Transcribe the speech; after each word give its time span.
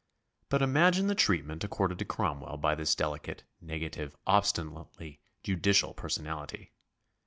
But 0.49 0.63
imagine 0.63 1.05
the 1.05 1.13
treatment 1.13 1.63
accorded 1.63 1.99
to 1.99 2.05
Cromwell 2.05 2.57
by 2.57 2.73
this 2.73 2.95
delicate, 2.95 3.43
negative, 3.61 4.15
obstinately 4.25 5.19
judicial 5.43 5.93
personality. 5.93 6.73